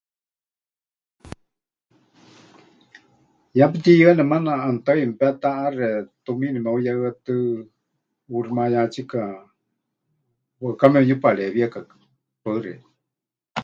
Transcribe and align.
Ya 3.57 3.65
pɨtiyɨane 3.71 4.23
maana 4.31 4.51
ʼanutaɨye 4.61 5.03
mepetaʼaxe 5.09 5.87
tumiini 6.25 6.59
meheuyehɨatɨ́, 6.63 7.37
ʼuuximayátsika, 8.29 9.21
waɨká 10.61 10.85
memɨyuparewiekakɨ. 10.93 11.93
Paɨ 12.43 12.55
xeikɨ́a. 12.63 12.89